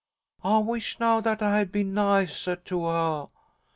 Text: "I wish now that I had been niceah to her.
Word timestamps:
"I 0.43 0.57
wish 0.57 0.99
now 0.99 1.21
that 1.21 1.43
I 1.43 1.59
had 1.59 1.71
been 1.71 1.93
niceah 1.93 2.55
to 2.65 2.85
her. 2.85 3.27